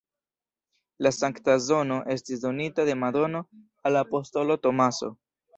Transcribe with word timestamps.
La 1.07 1.11
sankta 1.15 1.57
zono 1.67 1.99
estis 2.15 2.41
donita 2.47 2.87
de 2.89 2.97
Madono 3.05 3.45
al 3.91 4.03
apostolo 4.05 4.61
Tomaso. 4.69 5.17